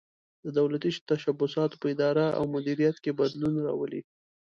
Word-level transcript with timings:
د 0.43 0.45
دولتي 0.57 0.89
تشبثاتو 1.09 1.75
په 1.81 1.87
اداره 1.93 2.25
او 2.37 2.43
مدیریت 2.55 2.95
کې 3.03 3.17
بدلون 3.19 3.55
راولي. 3.65 4.01